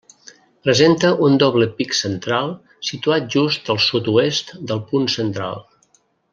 Presenta 0.67 1.11
un 1.27 1.35
doble 1.43 1.67
pic 1.81 1.93
central 1.99 2.49
situat 2.89 3.29
just 3.37 3.71
al 3.75 3.81
sud-oest 3.91 4.53
del 4.73 4.85
punt 4.91 5.07
central. 5.21 5.65